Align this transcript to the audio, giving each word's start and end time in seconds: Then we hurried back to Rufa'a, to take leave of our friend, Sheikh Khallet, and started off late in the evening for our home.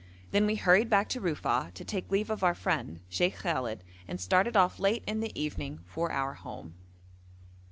Then 0.31 0.47
we 0.47 0.55
hurried 0.55 0.89
back 0.89 1.09
to 1.09 1.21
Rufa'a, 1.21 1.71
to 1.75 1.85
take 1.85 2.09
leave 2.09 2.31
of 2.31 2.43
our 2.43 2.55
friend, 2.55 3.01
Sheikh 3.07 3.35
Khallet, 3.37 3.83
and 4.07 4.19
started 4.19 4.57
off 4.57 4.79
late 4.79 5.03
in 5.05 5.19
the 5.19 5.39
evening 5.39 5.81
for 5.85 6.11
our 6.11 6.33
home. 6.33 6.73